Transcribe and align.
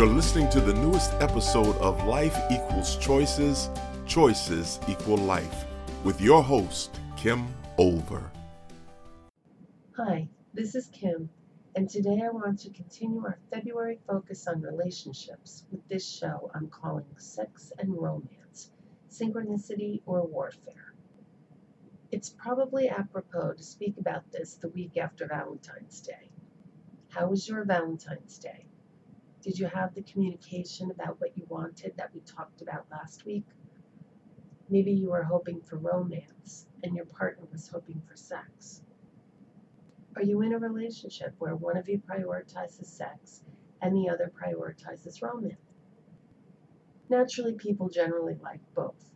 You're 0.00 0.08
listening 0.08 0.48
to 0.52 0.62
the 0.62 0.72
newest 0.72 1.12
episode 1.20 1.76
of 1.76 2.06
Life 2.06 2.34
Equals 2.50 2.96
Choices, 2.96 3.68
Choices 4.06 4.80
Equal 4.88 5.18
Life, 5.18 5.66
with 6.04 6.22
your 6.22 6.42
host, 6.42 6.98
Kim 7.18 7.46
Olver. 7.78 8.30
Hi, 9.98 10.26
this 10.54 10.74
is 10.74 10.86
Kim, 10.86 11.28
and 11.76 11.86
today 11.86 12.22
I 12.24 12.30
want 12.30 12.60
to 12.60 12.70
continue 12.70 13.20
our 13.26 13.38
February 13.52 13.98
focus 14.06 14.46
on 14.46 14.62
relationships 14.62 15.66
with 15.70 15.86
this 15.90 16.08
show 16.08 16.50
I'm 16.54 16.68
calling 16.68 17.04
Sex 17.18 17.70
and 17.78 17.94
Romance 17.94 18.70
Synchronicity 19.10 20.00
or 20.06 20.26
Warfare. 20.26 20.94
It's 22.10 22.30
probably 22.30 22.88
apropos 22.88 23.52
to 23.52 23.62
speak 23.62 23.98
about 23.98 24.32
this 24.32 24.54
the 24.54 24.70
week 24.70 24.96
after 24.96 25.26
Valentine's 25.26 26.00
Day. 26.00 26.30
How 27.10 27.28
was 27.28 27.46
your 27.46 27.66
Valentine's 27.66 28.38
Day? 28.38 28.64
Did 29.42 29.58
you 29.58 29.66
have 29.66 29.94
the 29.94 30.02
communication 30.02 30.90
about 30.90 31.18
what 31.20 31.36
you 31.36 31.46
wanted 31.48 31.96
that 31.96 32.12
we 32.14 32.20
talked 32.20 32.60
about 32.60 32.86
last 32.90 33.24
week? 33.24 33.46
Maybe 34.68 34.92
you 34.92 35.10
were 35.10 35.22
hoping 35.22 35.62
for 35.62 35.76
romance 35.76 36.66
and 36.82 36.94
your 36.94 37.06
partner 37.06 37.46
was 37.50 37.68
hoping 37.68 38.02
for 38.06 38.16
sex. 38.16 38.82
Are 40.14 40.22
you 40.22 40.42
in 40.42 40.52
a 40.52 40.58
relationship 40.58 41.34
where 41.38 41.56
one 41.56 41.78
of 41.78 41.88
you 41.88 42.00
prioritizes 42.00 42.86
sex 42.86 43.42
and 43.80 43.96
the 43.96 44.10
other 44.10 44.30
prioritizes 44.30 45.22
romance? 45.22 45.56
Naturally, 47.08 47.54
people 47.54 47.88
generally 47.88 48.36
like 48.42 48.60
both. 48.74 49.10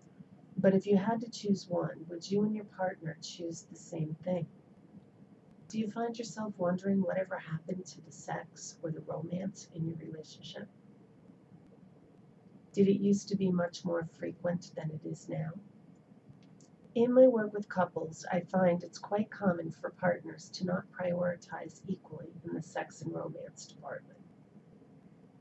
But 0.56 0.74
if 0.74 0.86
you 0.86 0.96
had 0.96 1.20
to 1.20 1.30
choose 1.30 1.68
one, 1.68 2.06
would 2.08 2.30
you 2.30 2.44
and 2.44 2.54
your 2.54 2.64
partner 2.64 3.18
choose 3.20 3.62
the 3.62 3.76
same 3.76 4.16
thing? 4.24 4.46
Do 5.74 5.80
you 5.80 5.90
find 5.90 6.16
yourself 6.16 6.54
wondering 6.56 7.02
whatever 7.02 7.36
happened 7.36 7.84
to 7.84 8.00
the 8.02 8.12
sex 8.12 8.76
or 8.80 8.92
the 8.92 9.00
romance 9.00 9.66
in 9.74 9.84
your 9.84 9.96
relationship? 9.96 10.68
Did 12.72 12.86
it 12.86 13.00
used 13.00 13.28
to 13.30 13.36
be 13.36 13.50
much 13.50 13.84
more 13.84 14.08
frequent 14.16 14.70
than 14.76 14.92
it 14.92 15.04
is 15.04 15.28
now? 15.28 15.50
In 16.94 17.12
my 17.12 17.26
work 17.26 17.52
with 17.52 17.68
couples, 17.68 18.24
I 18.30 18.42
find 18.42 18.84
it's 18.84 19.00
quite 19.00 19.32
common 19.32 19.72
for 19.72 19.90
partners 19.90 20.48
to 20.50 20.64
not 20.64 20.84
prioritize 20.92 21.80
equally 21.88 22.30
in 22.44 22.54
the 22.54 22.62
sex 22.62 23.02
and 23.02 23.12
romance 23.12 23.66
department. 23.66 24.20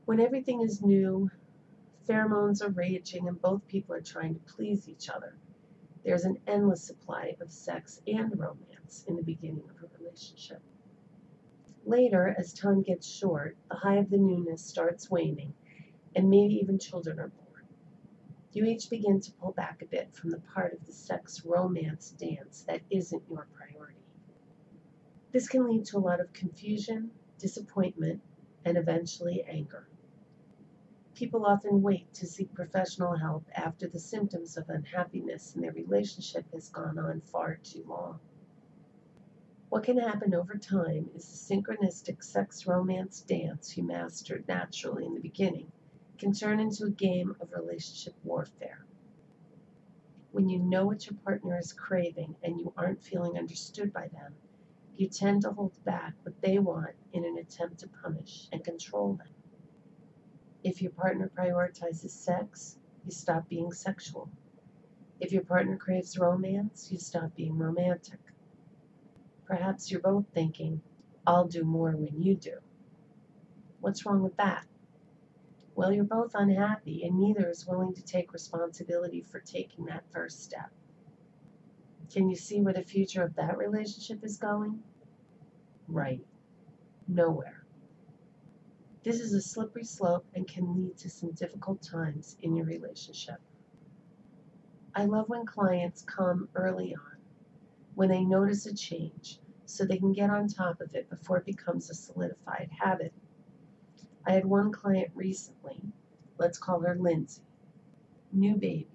When 0.04 0.18
everything 0.18 0.62
is 0.62 0.82
new, 0.82 1.30
pheromones 2.08 2.60
are 2.60 2.70
raging, 2.70 3.28
and 3.28 3.40
both 3.40 3.68
people 3.68 3.94
are 3.94 4.00
trying 4.00 4.34
to 4.34 4.40
please 4.52 4.88
each 4.88 5.08
other, 5.08 5.36
there's 6.04 6.24
an 6.24 6.38
endless 6.46 6.82
supply 6.82 7.34
of 7.40 7.50
sex 7.50 8.00
and 8.06 8.38
romance 8.38 9.04
in 9.08 9.16
the 9.16 9.22
beginning 9.22 9.64
of 9.70 9.82
a 9.82 9.98
relationship. 9.98 10.60
Later, 11.86 12.34
as 12.38 12.52
time 12.52 12.82
gets 12.82 13.06
short, 13.06 13.56
the 13.68 13.76
high 13.76 13.96
of 13.96 14.10
the 14.10 14.18
newness 14.18 14.62
starts 14.62 15.10
waning, 15.10 15.54
and 16.14 16.30
maybe 16.30 16.54
even 16.54 16.78
children 16.78 17.18
are 17.18 17.28
born. 17.28 17.64
You 18.52 18.64
each 18.66 18.88
begin 18.88 19.20
to 19.20 19.32
pull 19.32 19.52
back 19.52 19.82
a 19.82 19.86
bit 19.86 20.14
from 20.14 20.30
the 20.30 20.40
part 20.40 20.74
of 20.74 20.86
the 20.86 20.92
sex 20.92 21.44
romance 21.44 22.10
dance 22.10 22.64
that 22.68 22.82
isn't 22.90 23.22
your 23.28 23.48
priority. 23.52 23.98
This 25.32 25.48
can 25.48 25.66
lead 25.66 25.84
to 25.86 25.98
a 25.98 26.06
lot 26.06 26.20
of 26.20 26.32
confusion, 26.32 27.10
disappointment, 27.38 28.22
and 28.64 28.78
eventually 28.78 29.42
anger. 29.42 29.88
People 31.14 31.46
often 31.46 31.80
wait 31.80 32.12
to 32.14 32.26
seek 32.26 32.52
professional 32.54 33.16
help 33.16 33.44
after 33.54 33.86
the 33.86 34.00
symptoms 34.00 34.56
of 34.56 34.68
unhappiness 34.68 35.54
in 35.54 35.60
their 35.60 35.72
relationship 35.72 36.44
has 36.52 36.68
gone 36.68 36.98
on 36.98 37.20
far 37.20 37.54
too 37.62 37.84
long. 37.86 38.18
What 39.68 39.84
can 39.84 39.98
happen 39.98 40.34
over 40.34 40.56
time 40.56 41.10
is 41.14 41.28
the 41.28 41.54
synchronistic 41.54 42.22
sex 42.24 42.66
romance 42.66 43.20
dance 43.20 43.76
you 43.76 43.84
mastered 43.84 44.48
naturally 44.48 45.06
in 45.06 45.14
the 45.14 45.20
beginning 45.20 45.70
can 46.18 46.32
turn 46.32 46.58
into 46.58 46.84
a 46.84 46.90
game 46.90 47.36
of 47.40 47.52
relationship 47.52 48.14
warfare. 48.24 48.84
When 50.32 50.48
you 50.48 50.58
know 50.58 50.86
what 50.86 51.06
your 51.06 51.16
partner 51.18 51.58
is 51.58 51.72
craving 51.72 52.34
and 52.42 52.58
you 52.58 52.72
aren't 52.76 53.04
feeling 53.04 53.38
understood 53.38 53.92
by 53.92 54.08
them, 54.08 54.34
you 54.96 55.08
tend 55.08 55.42
to 55.42 55.52
hold 55.52 55.72
back 55.84 56.14
what 56.24 56.40
they 56.40 56.58
want 56.58 56.94
in 57.12 57.24
an 57.24 57.38
attempt 57.38 57.78
to 57.80 57.88
punish 57.88 58.48
and 58.52 58.64
control 58.64 59.14
them. 59.14 59.33
If 60.64 60.80
your 60.80 60.92
partner 60.92 61.30
prioritizes 61.36 62.10
sex, 62.10 62.78
you 63.04 63.12
stop 63.12 63.48
being 63.50 63.70
sexual. 63.70 64.30
If 65.20 65.30
your 65.30 65.44
partner 65.44 65.76
craves 65.76 66.18
romance, 66.18 66.90
you 66.90 66.98
stop 66.98 67.36
being 67.36 67.58
romantic. 67.58 68.18
Perhaps 69.44 69.90
you're 69.90 70.00
both 70.00 70.24
thinking, 70.32 70.80
I'll 71.26 71.46
do 71.46 71.64
more 71.64 71.92
when 71.92 72.20
you 72.20 72.34
do. 72.34 72.56
What's 73.80 74.06
wrong 74.06 74.22
with 74.22 74.36
that? 74.38 74.64
Well, 75.74 75.92
you're 75.92 76.04
both 76.04 76.34
unhappy, 76.34 77.04
and 77.04 77.18
neither 77.18 77.50
is 77.50 77.66
willing 77.66 77.92
to 77.94 78.02
take 78.02 78.32
responsibility 78.32 79.20
for 79.20 79.40
taking 79.40 79.84
that 79.86 80.10
first 80.12 80.42
step. 80.42 80.70
Can 82.10 82.30
you 82.30 82.36
see 82.36 82.62
where 82.62 82.72
the 82.72 82.82
future 82.82 83.22
of 83.22 83.34
that 83.36 83.58
relationship 83.58 84.24
is 84.24 84.38
going? 84.38 84.82
Right. 85.88 86.24
Nowhere. 87.06 87.63
This 89.04 89.20
is 89.20 89.34
a 89.34 89.42
slippery 89.42 89.84
slope 89.84 90.24
and 90.34 90.48
can 90.48 90.74
lead 90.74 90.96
to 90.96 91.10
some 91.10 91.32
difficult 91.32 91.82
times 91.82 92.38
in 92.40 92.56
your 92.56 92.64
relationship. 92.64 93.38
I 94.94 95.04
love 95.04 95.28
when 95.28 95.44
clients 95.44 96.00
come 96.00 96.48
early 96.54 96.94
on, 96.94 97.18
when 97.94 98.08
they 98.08 98.24
notice 98.24 98.64
a 98.64 98.74
change, 98.74 99.40
so 99.66 99.84
they 99.84 99.98
can 99.98 100.14
get 100.14 100.30
on 100.30 100.48
top 100.48 100.80
of 100.80 100.94
it 100.94 101.10
before 101.10 101.36
it 101.36 101.44
becomes 101.44 101.90
a 101.90 101.94
solidified 101.94 102.70
habit. 102.80 103.12
I 104.26 104.32
had 104.32 104.46
one 104.46 104.72
client 104.72 105.10
recently, 105.14 105.82
let's 106.38 106.56
call 106.56 106.80
her 106.80 106.96
Lindsay. 106.98 107.42
New 108.32 108.54
baby, 108.54 108.88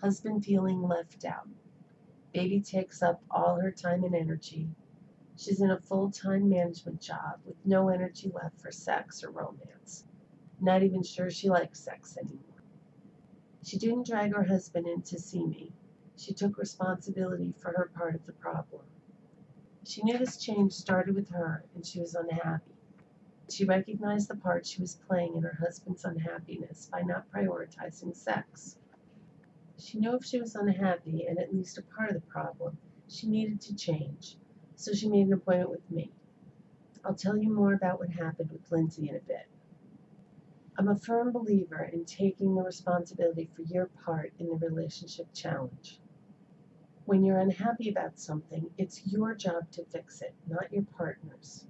husband 0.00 0.44
feeling 0.44 0.82
left 0.82 1.24
out. 1.24 1.48
Baby 2.34 2.60
takes 2.60 3.02
up 3.02 3.22
all 3.30 3.60
her 3.60 3.70
time 3.70 4.02
and 4.02 4.16
energy, 4.16 4.68
She's 5.44 5.60
in 5.60 5.72
a 5.72 5.80
full 5.80 6.08
time 6.12 6.48
management 6.48 7.00
job 7.00 7.40
with 7.44 7.56
no 7.66 7.88
energy 7.88 8.30
left 8.32 8.60
for 8.60 8.70
sex 8.70 9.24
or 9.24 9.32
romance. 9.32 10.04
Not 10.60 10.84
even 10.84 11.02
sure 11.02 11.30
she 11.30 11.50
likes 11.50 11.80
sex 11.80 12.16
anymore. 12.16 12.62
She 13.64 13.76
didn't 13.76 14.06
drag 14.06 14.32
her 14.36 14.44
husband 14.44 14.86
in 14.86 15.02
to 15.02 15.18
see 15.18 15.44
me. 15.44 15.72
She 16.16 16.32
took 16.32 16.58
responsibility 16.58 17.54
for 17.58 17.72
her 17.72 17.90
part 17.92 18.14
of 18.14 18.24
the 18.24 18.34
problem. 18.34 18.82
She 19.82 20.04
knew 20.04 20.16
this 20.16 20.36
change 20.36 20.74
started 20.74 21.16
with 21.16 21.30
her 21.30 21.64
and 21.74 21.84
she 21.84 21.98
was 21.98 22.14
unhappy. 22.14 22.76
She 23.50 23.64
recognized 23.64 24.28
the 24.28 24.36
part 24.36 24.64
she 24.64 24.80
was 24.80 24.94
playing 24.94 25.34
in 25.34 25.42
her 25.42 25.58
husband's 25.58 26.04
unhappiness 26.04 26.86
by 26.86 27.02
not 27.02 27.28
prioritizing 27.32 28.14
sex. 28.14 28.76
She 29.76 29.98
knew 29.98 30.14
if 30.14 30.24
she 30.24 30.40
was 30.40 30.54
unhappy 30.54 31.26
and 31.26 31.40
at 31.40 31.52
least 31.52 31.78
a 31.78 31.82
part 31.82 32.10
of 32.10 32.14
the 32.14 32.28
problem, 32.28 32.78
she 33.08 33.26
needed 33.26 33.60
to 33.62 33.74
change 33.74 34.36
so 34.82 34.92
she 34.92 35.08
made 35.08 35.26
an 35.28 35.32
appointment 35.32 35.70
with 35.70 35.90
me. 35.90 36.10
I'll 37.04 37.14
tell 37.14 37.36
you 37.36 37.52
more 37.52 37.72
about 37.72 38.00
what 38.00 38.10
happened 38.10 38.50
with 38.50 38.70
Lindsay 38.70 39.08
in 39.08 39.16
a 39.16 39.20
bit. 39.20 39.46
I'm 40.76 40.88
a 40.88 40.96
firm 40.96 41.32
believer 41.32 41.84
in 41.92 42.04
taking 42.04 42.54
the 42.54 42.62
responsibility 42.62 43.48
for 43.54 43.62
your 43.62 43.86
part 44.04 44.32
in 44.38 44.48
the 44.48 44.56
relationship 44.56 45.26
challenge. 45.32 46.00
When 47.04 47.24
you're 47.24 47.38
unhappy 47.38 47.90
about 47.90 48.18
something, 48.18 48.70
it's 48.76 49.06
your 49.06 49.34
job 49.34 49.70
to 49.72 49.84
fix 49.84 50.22
it, 50.22 50.34
not 50.48 50.72
your 50.72 50.84
partner's. 50.96 51.66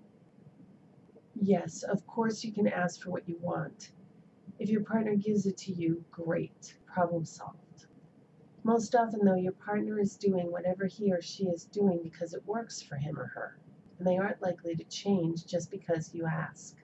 Yes, 1.35 1.83
of 1.83 2.07
course 2.07 2.45
you 2.45 2.53
can 2.53 2.69
ask 2.69 3.03
for 3.03 3.11
what 3.11 3.29
you 3.29 3.37
want. 3.41 3.91
If 4.59 4.71
your 4.71 4.85
partner 4.85 5.17
gives 5.17 5.47
it 5.47 5.57
to 5.59 5.73
you, 5.73 6.05
great, 6.11 6.77
problem 6.87 7.25
solved. 7.25 7.62
Most 8.65 8.95
often, 8.95 9.25
though, 9.25 9.35
your 9.35 9.53
partner 9.53 9.99
is 9.99 10.17
doing 10.17 10.51
whatever 10.51 10.87
he 10.87 11.13
or 11.13 11.21
she 11.21 11.49
is 11.49 11.65
doing 11.65 12.01
because 12.03 12.35
it 12.35 12.47
works 12.47 12.81
for 12.83 12.97
him 12.97 13.19
or 13.19 13.27
her, 13.27 13.59
and 13.99 14.07
they 14.07 14.19
aren't 14.19 14.43
likely 14.43 14.77
to 14.77 14.85
change 14.85 15.47
just 15.47 15.71
because 15.71 16.15
you 16.15 16.27
ask. 16.27 16.77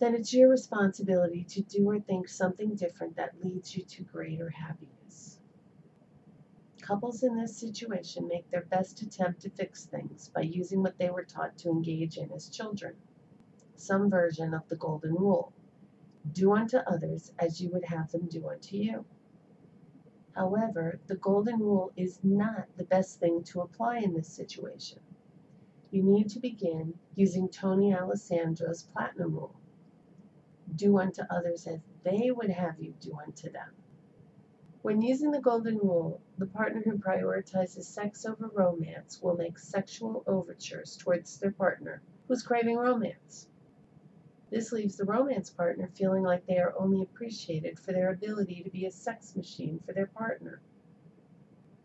Then 0.00 0.14
it's 0.14 0.34
your 0.34 0.50
responsibility 0.50 1.44
to 1.44 1.62
do 1.62 1.88
or 1.88 2.00
think 2.00 2.28
something 2.28 2.74
different 2.74 3.16
that 3.16 3.42
leads 3.42 3.76
you 3.76 3.84
to 3.84 4.02
greater 4.02 4.50
happiness. 4.50 5.38
Couples 6.80 7.22
in 7.22 7.36
this 7.36 7.56
situation 7.56 8.28
make 8.28 8.50
their 8.50 8.64
best 8.64 9.02
attempt 9.02 9.42
to 9.42 9.50
fix 9.50 9.86
things 9.86 10.28
by 10.28 10.42
using 10.42 10.82
what 10.82 10.98
they 10.98 11.10
were 11.10 11.24
taught 11.24 11.56
to 11.58 11.70
engage 11.70 12.18
in 12.18 12.30
as 12.32 12.48
children 12.48 12.96
some 13.76 14.08
version 14.10 14.54
of 14.54 14.68
the 14.68 14.76
Golden 14.76 15.14
Rule 15.14 15.52
do 16.32 16.52
unto 16.52 16.78
others 16.78 17.32
as 17.38 17.60
you 17.60 17.70
would 17.70 17.84
have 17.84 18.10
them 18.12 18.26
do 18.26 18.48
unto 18.48 18.76
you. 18.76 19.04
However, 20.34 20.98
the 21.06 21.16
golden 21.16 21.60
rule 21.60 21.92
is 21.96 22.18
not 22.24 22.66
the 22.76 22.84
best 22.84 23.20
thing 23.20 23.44
to 23.44 23.60
apply 23.60 23.98
in 23.98 24.14
this 24.14 24.28
situation. 24.28 25.00
You 25.90 26.02
need 26.02 26.28
to 26.30 26.40
begin 26.40 26.98
using 27.14 27.48
Tony 27.48 27.92
Alessandra's 27.92 28.82
platinum 28.82 29.34
rule. 29.34 29.54
Do 30.74 30.98
unto 30.98 31.22
others 31.30 31.68
as 31.68 31.80
they 32.02 32.32
would 32.32 32.50
have 32.50 32.80
you 32.80 32.94
do 32.98 33.16
unto 33.16 33.48
them. 33.50 33.70
When 34.82 35.00
using 35.00 35.30
the 35.30 35.40
golden 35.40 35.78
rule, 35.78 36.20
the 36.36 36.46
partner 36.46 36.82
who 36.82 36.98
prioritizes 36.98 37.84
sex 37.84 38.26
over 38.26 38.48
romance 38.48 39.22
will 39.22 39.36
make 39.36 39.58
sexual 39.58 40.24
overtures 40.26 40.96
towards 40.96 41.38
their 41.38 41.52
partner 41.52 42.02
who's 42.26 42.42
craving 42.42 42.76
romance. 42.76 43.46
This 44.54 44.70
leaves 44.70 44.96
the 44.96 45.04
romance 45.04 45.50
partner 45.50 45.88
feeling 45.96 46.22
like 46.22 46.46
they 46.46 46.58
are 46.58 46.78
only 46.78 47.02
appreciated 47.02 47.76
for 47.76 47.90
their 47.90 48.12
ability 48.12 48.62
to 48.62 48.70
be 48.70 48.86
a 48.86 48.90
sex 48.92 49.34
machine 49.34 49.80
for 49.80 49.92
their 49.92 50.06
partner. 50.06 50.60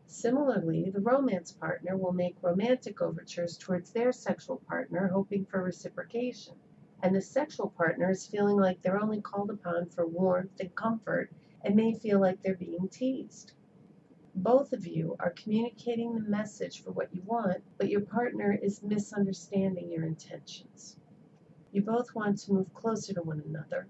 Similarly, 0.06 0.92
the 0.92 1.02
romance 1.02 1.52
partner 1.52 1.98
will 1.98 2.14
make 2.14 2.44
romantic 2.44 3.02
overtures 3.02 3.58
towards 3.58 3.90
their 3.92 4.12
sexual 4.12 4.58
partner, 4.58 5.08
hoping 5.08 5.46
for 5.46 5.64
reciprocation, 5.64 6.58
and 7.02 7.16
the 7.16 7.22
sexual 7.22 7.72
partner 7.72 8.12
is 8.12 8.28
feeling 8.28 8.58
like 8.58 8.84
they're 8.84 9.02
only 9.02 9.20
called 9.20 9.50
upon 9.50 9.88
for 9.90 10.06
warmth 10.06 10.60
and 10.60 10.76
comfort 10.76 11.32
and 11.64 11.76
may 11.76 11.96
feel 11.96 12.20
like 12.20 12.44
they're 12.44 12.54
being 12.54 12.88
teased. 12.88 13.54
Both 14.36 14.74
of 14.74 14.86
you 14.86 15.16
are 15.20 15.32
communicating 15.32 16.14
the 16.14 16.30
message 16.30 16.84
for 16.84 16.92
what 16.92 17.16
you 17.16 17.24
want, 17.24 17.64
but 17.80 17.90
your 17.90 18.02
partner 18.02 18.54
is 18.54 18.84
misunderstanding 18.84 19.90
your 19.90 20.06
intentions. 20.06 20.98
You 21.72 21.84
both 21.84 22.16
want 22.16 22.40
to 22.40 22.54
move 22.54 22.74
closer 22.74 23.14
to 23.14 23.22
one 23.22 23.44
another, 23.46 23.88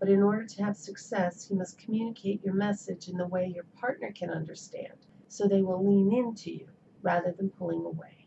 but 0.00 0.08
in 0.08 0.22
order 0.22 0.44
to 0.44 0.64
have 0.64 0.76
success, 0.76 1.48
you 1.48 1.56
must 1.56 1.78
communicate 1.78 2.44
your 2.44 2.54
message 2.54 3.08
in 3.08 3.16
the 3.16 3.28
way 3.28 3.46
your 3.46 3.64
partner 3.78 4.10
can 4.10 4.28
understand, 4.28 5.06
so 5.28 5.46
they 5.46 5.62
will 5.62 5.86
lean 5.86 6.12
into 6.12 6.50
you 6.50 6.68
rather 7.00 7.30
than 7.30 7.50
pulling 7.50 7.84
away. 7.84 8.26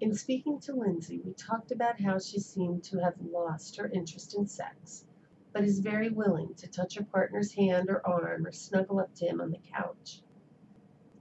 In 0.00 0.14
speaking 0.14 0.58
to 0.60 0.74
Lindsay, 0.74 1.20
we 1.20 1.32
talked 1.34 1.70
about 1.70 2.00
how 2.00 2.18
she 2.18 2.40
seemed 2.40 2.82
to 2.84 2.98
have 2.98 3.20
lost 3.20 3.76
her 3.76 3.86
interest 3.86 4.34
in 4.34 4.48
sex, 4.48 5.04
but 5.52 5.62
is 5.62 5.78
very 5.78 6.08
willing 6.08 6.54
to 6.54 6.66
touch 6.66 6.96
her 6.96 7.04
partner's 7.04 7.52
hand 7.52 7.88
or 7.88 8.04
arm 8.04 8.46
or 8.46 8.52
snuggle 8.52 8.98
up 8.98 9.14
to 9.14 9.26
him 9.26 9.40
on 9.40 9.52
the 9.52 9.58
couch. 9.58 10.22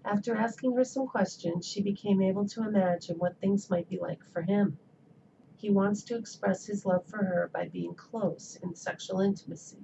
After 0.03 0.35
asking 0.35 0.75
her 0.77 0.83
some 0.83 1.07
questions, 1.07 1.67
she 1.67 1.83
became 1.83 2.23
able 2.23 2.47
to 2.47 2.67
imagine 2.67 3.19
what 3.19 3.37
things 3.37 3.69
might 3.69 3.87
be 3.87 3.99
like 3.99 4.23
for 4.33 4.41
him. 4.41 4.79
He 5.59 5.69
wants 5.69 6.03
to 6.05 6.15
express 6.15 6.65
his 6.65 6.85
love 6.85 7.05
for 7.07 7.17
her 7.17 7.49
by 7.51 7.67
being 7.67 7.93
close 7.93 8.55
in 8.55 8.75
sexual 8.75 9.19
intimacy. 9.19 9.83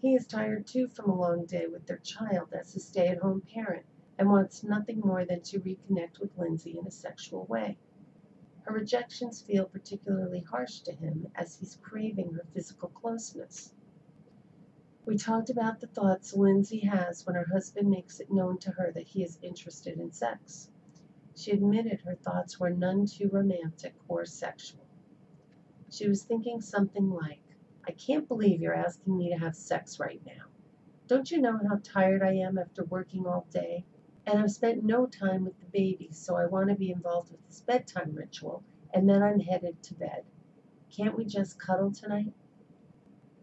He 0.00 0.14
is 0.14 0.26
tired 0.26 0.66
too 0.66 0.88
from 0.88 1.10
a 1.10 1.14
long 1.14 1.44
day 1.44 1.66
with 1.66 1.84
their 1.84 1.98
child 1.98 2.54
as 2.54 2.74
a 2.74 2.80
stay 2.80 3.08
at 3.08 3.18
home 3.18 3.42
parent 3.42 3.84
and 4.16 4.30
wants 4.30 4.64
nothing 4.64 5.00
more 5.00 5.26
than 5.26 5.42
to 5.42 5.60
reconnect 5.60 6.20
with 6.20 6.38
Lindsay 6.38 6.78
in 6.78 6.86
a 6.86 6.90
sexual 6.90 7.44
way. 7.44 7.76
Her 8.62 8.72
rejections 8.72 9.42
feel 9.42 9.66
particularly 9.66 10.40
harsh 10.40 10.80
to 10.80 10.92
him 10.92 11.30
as 11.34 11.56
he's 11.56 11.76
craving 11.76 12.32
her 12.32 12.46
physical 12.54 12.88
closeness. 12.88 13.74
We 15.04 15.18
talked 15.18 15.50
about 15.50 15.80
the 15.80 15.86
thoughts 15.88 16.32
Lindsay 16.32 16.80
has 16.80 17.26
when 17.26 17.36
her 17.36 17.48
husband 17.52 17.90
makes 17.90 18.20
it 18.20 18.32
known 18.32 18.56
to 18.60 18.70
her 18.70 18.90
that 18.92 19.08
he 19.08 19.22
is 19.22 19.38
interested 19.42 20.00
in 20.00 20.12
sex. 20.12 20.70
She 21.42 21.50
admitted 21.50 22.02
her 22.02 22.14
thoughts 22.14 22.60
were 22.60 22.70
none 22.70 23.04
too 23.04 23.28
romantic 23.28 23.96
or 24.06 24.24
sexual. 24.24 24.86
She 25.90 26.06
was 26.06 26.22
thinking 26.22 26.60
something 26.60 27.10
like, 27.10 27.42
I 27.84 27.90
can't 27.90 28.28
believe 28.28 28.60
you're 28.60 28.76
asking 28.76 29.18
me 29.18 29.30
to 29.30 29.38
have 29.40 29.56
sex 29.56 29.98
right 29.98 30.24
now. 30.24 30.44
Don't 31.08 31.32
you 31.32 31.40
know 31.40 31.58
how 31.58 31.80
tired 31.82 32.22
I 32.22 32.34
am 32.34 32.58
after 32.58 32.84
working 32.84 33.26
all 33.26 33.48
day? 33.50 33.84
And 34.24 34.38
I've 34.38 34.52
spent 34.52 34.84
no 34.84 35.06
time 35.06 35.44
with 35.44 35.58
the 35.58 35.66
baby, 35.66 36.10
so 36.12 36.36
I 36.36 36.46
want 36.46 36.68
to 36.68 36.76
be 36.76 36.92
involved 36.92 37.32
with 37.32 37.44
this 37.48 37.60
bedtime 37.60 38.14
ritual, 38.14 38.62
and 38.94 39.10
then 39.10 39.20
I'm 39.20 39.40
headed 39.40 39.82
to 39.82 39.94
bed. 39.94 40.22
Can't 40.90 41.16
we 41.16 41.24
just 41.24 41.58
cuddle 41.58 41.90
tonight? 41.90 42.32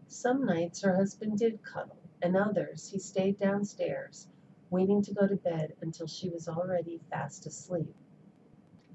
Some 0.08 0.46
nights 0.46 0.80
her 0.80 0.96
husband 0.96 1.38
did 1.38 1.62
cuddle, 1.62 1.98
and 2.22 2.34
others 2.34 2.88
he 2.88 2.98
stayed 2.98 3.36
downstairs 3.38 4.26
waiting 4.70 5.02
to 5.02 5.12
go 5.12 5.26
to 5.26 5.36
bed 5.36 5.74
until 5.82 6.06
she 6.06 6.28
was 6.28 6.48
already 6.48 7.00
fast 7.10 7.46
asleep. 7.46 7.94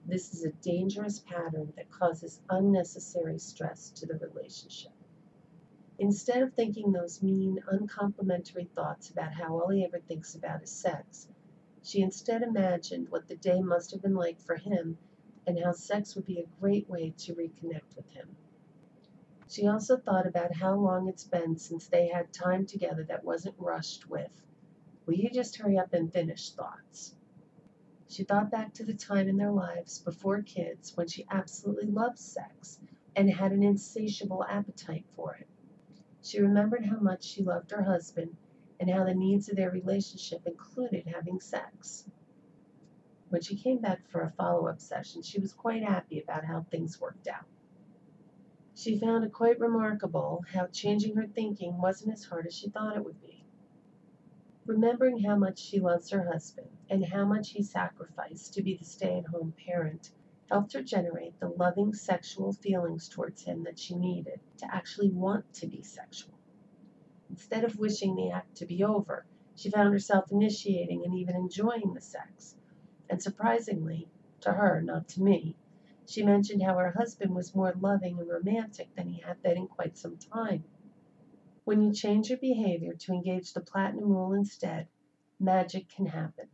This 0.06 0.34
is 0.34 0.44
a 0.46 0.52
dangerous 0.52 1.20
pattern 1.20 1.74
that 1.76 1.92
causes 1.92 2.40
unnecessary 2.50 3.40
stress 3.40 3.90
to 3.92 4.06
the 4.06 4.18
relationship. 4.18 4.92
Instead 6.00 6.44
of 6.44 6.54
thinking 6.54 6.92
those 6.92 7.24
mean, 7.24 7.64
uncomplimentary 7.68 8.66
thoughts 8.76 9.10
about 9.10 9.34
how 9.34 9.60
all 9.60 9.70
he 9.70 9.84
ever 9.84 10.00
thinks 10.00 10.36
about 10.36 10.62
is 10.62 10.70
sex, 10.70 11.28
she 11.84 12.02
instead 12.02 12.42
imagined 12.42 13.10
what 13.10 13.28
the 13.28 13.36
day 13.36 13.62
must 13.62 13.92
have 13.92 14.02
been 14.02 14.16
like 14.16 14.40
for 14.40 14.56
him 14.56 14.98
and 15.48 15.60
how 15.60 15.72
sex 15.72 16.16
would 16.16 16.26
be 16.26 16.40
a 16.40 16.60
great 16.60 16.90
way 16.90 17.14
to 17.18 17.36
reconnect 17.36 17.96
with 17.96 18.10
him. 18.10 18.36
She 19.48 19.68
also 19.68 19.98
thought 19.98 20.26
about 20.26 20.56
how 20.56 20.76
long 20.76 21.08
it's 21.08 21.24
been 21.24 21.58
since 21.58 21.88
they 21.88 22.08
had 22.08 22.34
time 22.34 22.66
together 22.66 23.04
that 23.04 23.24
wasn't 23.24 23.56
rushed 23.60 24.10
with, 24.10 24.32
Will 25.06 25.14
you 25.16 25.30
just 25.30 25.58
hurry 25.58 25.78
up 25.78 25.94
and 25.94 26.12
finish 26.12 26.52
thoughts? 26.52 27.16
She 28.08 28.24
thought 28.24 28.50
back 28.50 28.74
to 28.76 28.84
the 28.84 28.94
time 28.94 29.28
in 29.28 29.38
their 29.38 29.52
lives 29.52 30.00
before 30.00 30.42
kids 30.42 30.98
when 30.98 31.08
she 31.08 31.28
absolutely 31.30 31.88
loved 31.88 32.18
sex 32.18 32.80
and 33.16 33.30
had 33.30 33.52
an 33.52 33.64
insatiable 33.64 34.44
appetite 34.44 35.06
for 35.16 35.36
it. 35.36 35.48
She 36.24 36.42
remembered 36.42 36.86
how 36.86 37.00
much 37.00 37.24
she 37.24 37.44
loved 37.44 37.72
her 37.72 37.84
husband 37.84 38.36
and 38.80 38.90
how 38.90 39.04
the 39.04 39.14
needs 39.14 39.48
of 39.48 39.56
their 39.56 39.70
relationship 39.70 40.48
included 40.48 41.06
having 41.06 41.40
sex. 41.40 42.10
When 43.30 43.42
she 43.42 43.56
came 43.56 43.80
back 43.80 44.08
for 44.08 44.22
a 44.22 44.32
follow 44.32 44.68
up 44.68 44.82
session, 44.82 45.22
she 45.22 45.40
was 45.40 45.54
quite 45.54 45.84
happy 45.84 46.20
about 46.20 46.46
how 46.46 46.62
things 46.64 47.00
worked 47.00 47.28
out. 47.28 47.46
She 48.74 49.00
found 49.00 49.24
it 49.24 49.34
quite 49.34 49.60
remarkable 49.60 50.44
how 50.52 50.68
changing 50.68 51.16
her 51.16 51.28
thinking 51.28 51.78
wasn't 51.78 52.14
as 52.14 52.26
hard 52.26 52.48
as 52.48 52.56
she 52.56 52.70
thought 52.70 52.98
it 52.98 53.06
would 53.06 53.22
be. 53.22 53.45
Remembering 54.68 55.20
how 55.20 55.36
much 55.36 55.60
she 55.60 55.80
loves 55.80 56.10
her 56.10 56.24
husband 56.24 56.70
and 56.90 57.06
how 57.06 57.24
much 57.24 57.52
he 57.52 57.62
sacrificed 57.62 58.56
to 58.56 58.64
be 58.64 58.76
the 58.76 58.84
stay 58.84 59.20
at 59.20 59.28
home 59.28 59.54
parent 59.68 60.12
helped 60.50 60.74
her 60.74 60.82
generate 60.82 61.40
the 61.40 61.50
loving 61.50 61.94
sexual 61.94 62.52
feelings 62.52 63.08
towards 63.08 63.44
him 63.44 63.64
that 63.64 63.78
she 63.78 63.96
needed 63.96 64.40
to 64.58 64.74
actually 64.74 65.12
want 65.12 65.54
to 65.54 65.68
be 65.68 65.84
sexual. 65.84 66.34
Instead 67.30 67.64
of 67.64 67.78
wishing 67.78 68.16
the 68.16 68.32
act 68.32 68.56
to 68.56 68.66
be 68.66 68.84
over, 68.84 69.28
she 69.54 69.70
found 69.70 69.94
herself 69.94 70.32
initiating 70.32 71.06
and 71.06 71.14
even 71.14 71.36
enjoying 71.36 71.94
the 71.94 72.02
sex. 72.02 72.56
And 73.08 73.22
surprisingly, 73.22 74.10
to 74.42 74.52
her, 74.52 74.82
not 74.82 75.08
to 75.10 75.22
me, 75.22 75.56
she 76.08 76.24
mentioned 76.24 76.64
how 76.64 76.78
her 76.80 76.92
husband 76.92 77.36
was 77.36 77.54
more 77.54 77.74
loving 77.80 78.18
and 78.20 78.28
romantic 78.28 78.96
than 78.96 79.10
he 79.10 79.22
had 79.22 79.44
been 79.44 79.58
in 79.58 79.68
quite 79.68 79.96
some 79.98 80.18
time. 80.18 80.64
When 81.66 81.82
you 81.82 81.92
change 81.92 82.30
your 82.30 82.38
behavior 82.38 82.94
to 82.94 83.12
engage 83.12 83.52
the 83.52 83.60
platinum 83.60 84.10
rule 84.10 84.34
instead, 84.34 84.88
magic 85.40 85.90
can 85.90 86.06
happen. 86.06 86.48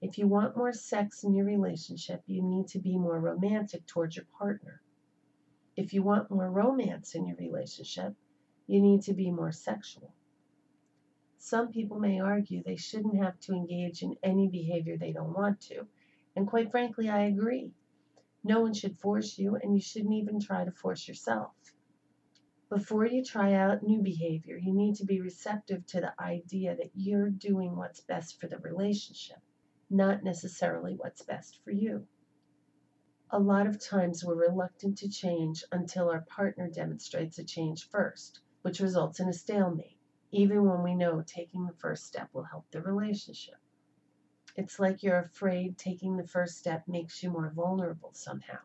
If 0.00 0.18
you 0.18 0.26
want 0.26 0.56
more 0.56 0.72
sex 0.72 1.22
in 1.22 1.32
your 1.32 1.46
relationship, 1.46 2.24
you 2.26 2.42
need 2.42 2.66
to 2.68 2.80
be 2.80 2.98
more 2.98 3.20
romantic 3.20 3.86
towards 3.86 4.16
your 4.16 4.24
partner. 4.36 4.82
If 5.76 5.94
you 5.94 6.02
want 6.02 6.28
more 6.28 6.50
romance 6.50 7.14
in 7.14 7.24
your 7.24 7.36
relationship, 7.36 8.16
you 8.66 8.80
need 8.80 9.02
to 9.02 9.14
be 9.14 9.30
more 9.30 9.52
sexual. 9.52 10.12
Some 11.38 11.70
people 11.70 12.00
may 12.00 12.18
argue 12.18 12.64
they 12.64 12.76
shouldn't 12.76 13.22
have 13.22 13.38
to 13.40 13.52
engage 13.52 14.02
in 14.02 14.16
any 14.24 14.48
behavior 14.48 14.96
they 14.96 15.12
don't 15.12 15.34
want 15.34 15.60
to, 15.68 15.86
and 16.34 16.48
quite 16.48 16.72
frankly, 16.72 17.08
I 17.08 17.26
agree. 17.26 17.72
No 18.42 18.60
one 18.60 18.74
should 18.74 18.98
force 18.98 19.38
you, 19.38 19.54
and 19.54 19.72
you 19.72 19.80
shouldn't 19.80 20.14
even 20.14 20.40
try 20.40 20.64
to 20.64 20.72
force 20.72 21.06
yourself. 21.06 21.52
Before 22.70 23.04
you 23.04 23.24
try 23.24 23.54
out 23.54 23.82
new 23.82 24.00
behavior, 24.00 24.56
you 24.56 24.72
need 24.72 24.94
to 24.96 25.04
be 25.04 25.20
receptive 25.20 25.84
to 25.86 26.00
the 26.00 26.22
idea 26.22 26.76
that 26.76 26.92
you're 26.94 27.28
doing 27.28 27.74
what's 27.74 27.98
best 27.98 28.40
for 28.40 28.46
the 28.46 28.58
relationship, 28.58 29.40
not 29.90 30.22
necessarily 30.22 30.94
what's 30.94 31.22
best 31.22 31.58
for 31.64 31.72
you. 31.72 32.06
A 33.30 33.40
lot 33.40 33.66
of 33.66 33.84
times 33.84 34.24
we're 34.24 34.36
reluctant 34.36 34.98
to 34.98 35.08
change 35.08 35.64
until 35.72 36.08
our 36.08 36.20
partner 36.20 36.70
demonstrates 36.70 37.40
a 37.40 37.44
change 37.44 37.88
first, 37.88 38.38
which 38.62 38.78
results 38.78 39.18
in 39.18 39.28
a 39.28 39.32
stalemate, 39.32 39.98
even 40.30 40.64
when 40.64 40.84
we 40.84 40.94
know 40.94 41.22
taking 41.22 41.66
the 41.66 41.72
first 41.72 42.06
step 42.06 42.28
will 42.32 42.44
help 42.44 42.70
the 42.70 42.80
relationship. 42.80 43.58
It's 44.54 44.78
like 44.78 45.02
you're 45.02 45.18
afraid 45.18 45.76
taking 45.76 46.16
the 46.16 46.28
first 46.28 46.56
step 46.56 46.86
makes 46.86 47.20
you 47.20 47.32
more 47.32 47.50
vulnerable 47.50 48.12
somehow. 48.12 48.58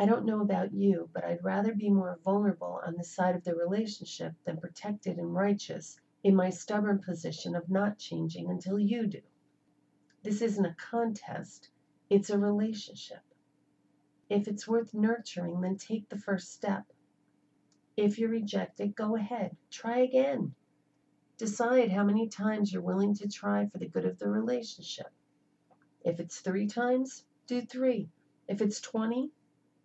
I 0.00 0.06
don't 0.06 0.26
know 0.26 0.40
about 0.42 0.72
you, 0.72 1.10
but 1.12 1.24
I'd 1.24 1.42
rather 1.42 1.74
be 1.74 1.90
more 1.90 2.20
vulnerable 2.22 2.80
on 2.86 2.94
the 2.96 3.02
side 3.02 3.34
of 3.34 3.42
the 3.42 3.56
relationship 3.56 4.32
than 4.44 4.60
protected 4.60 5.18
and 5.18 5.34
righteous 5.34 6.00
in 6.22 6.36
my 6.36 6.50
stubborn 6.50 7.00
position 7.00 7.56
of 7.56 7.68
not 7.68 7.98
changing 7.98 8.48
until 8.48 8.78
you 8.78 9.08
do. 9.08 9.22
This 10.22 10.40
isn't 10.40 10.64
a 10.64 10.74
contest, 10.74 11.70
it's 12.08 12.30
a 12.30 12.38
relationship. 12.38 13.22
If 14.30 14.46
it's 14.46 14.68
worth 14.68 14.94
nurturing, 14.94 15.60
then 15.62 15.76
take 15.76 16.08
the 16.08 16.18
first 16.18 16.52
step. 16.52 16.84
If 17.96 18.20
you're 18.20 18.30
rejected, 18.30 18.94
go 18.94 19.16
ahead, 19.16 19.56
try 19.68 19.98
again. 19.98 20.54
Decide 21.38 21.90
how 21.90 22.04
many 22.04 22.28
times 22.28 22.72
you're 22.72 22.82
willing 22.82 23.14
to 23.14 23.28
try 23.28 23.66
for 23.66 23.78
the 23.78 23.88
good 23.88 24.04
of 24.04 24.20
the 24.20 24.28
relationship. 24.28 25.10
If 26.04 26.20
it's 26.20 26.38
three 26.38 26.68
times, 26.68 27.24
do 27.48 27.62
three. 27.62 28.10
If 28.46 28.60
it's 28.60 28.80
20, 28.80 29.32